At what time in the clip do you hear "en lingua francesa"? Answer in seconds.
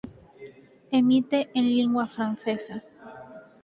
1.57-2.77